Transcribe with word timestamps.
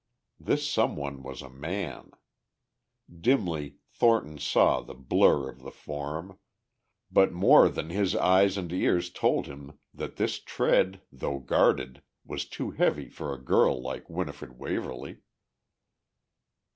This 0.39 0.67
some 0.67 0.95
one 0.95 1.21
was 1.21 1.43
a 1.43 1.49
man. 1.51 2.09
Dimly 3.07 3.75
Thornton 3.91 4.39
saw 4.39 4.81
the 4.81 4.95
blur 4.95 5.47
of 5.47 5.61
the 5.61 5.69
form, 5.69 6.39
but 7.11 7.31
more 7.31 7.69
than 7.69 7.91
his 7.91 8.15
eyes 8.15 8.55
his 8.55 8.71
ears 8.73 9.11
told 9.11 9.45
him 9.45 9.77
that 9.93 10.15
this 10.15 10.39
tread, 10.39 11.01
though 11.11 11.37
guarded, 11.37 12.01
was 12.25 12.45
too 12.45 12.71
heavy 12.71 13.09
for 13.09 13.31
a 13.31 13.37
girl 13.43 13.79
like 13.79 14.09
Winifred 14.09 14.57
Waverly. 14.57 15.19